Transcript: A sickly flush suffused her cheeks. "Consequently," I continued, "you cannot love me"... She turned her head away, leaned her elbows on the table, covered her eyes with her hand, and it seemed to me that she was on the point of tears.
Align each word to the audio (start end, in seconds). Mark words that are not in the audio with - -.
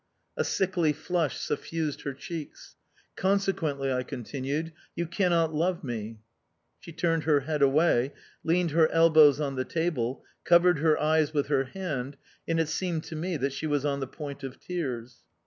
A 0.35 0.43
sickly 0.43 0.93
flush 0.93 1.37
suffused 1.39 2.01
her 2.01 2.13
cheeks. 2.15 2.75
"Consequently," 3.15 3.93
I 3.93 4.01
continued, 4.01 4.73
"you 4.95 5.05
cannot 5.05 5.53
love 5.53 5.83
me"... 5.83 6.17
She 6.79 6.91
turned 6.91 7.25
her 7.25 7.41
head 7.41 7.61
away, 7.61 8.13
leaned 8.43 8.71
her 8.71 8.89
elbows 8.91 9.39
on 9.39 9.57
the 9.57 9.63
table, 9.63 10.23
covered 10.43 10.79
her 10.79 10.99
eyes 10.99 11.35
with 11.35 11.49
her 11.49 11.65
hand, 11.65 12.17
and 12.47 12.59
it 12.59 12.69
seemed 12.69 13.03
to 13.05 13.15
me 13.15 13.37
that 13.37 13.53
she 13.53 13.67
was 13.67 13.85
on 13.85 13.99
the 13.99 14.07
point 14.07 14.41
of 14.43 14.59
tears. 14.59 15.19